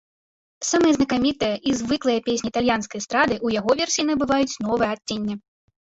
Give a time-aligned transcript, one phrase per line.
[0.69, 5.35] Самыя знакамітыя і звыклыя песні італьянскай эстрады ў яго версіі набываюць новае адценне.